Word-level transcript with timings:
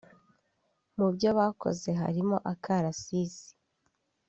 Mu 0.97 1.07
byo 1.15 1.29
bakoze 1.37 1.89
harimo 2.01 2.37
akarasisi 2.53 3.49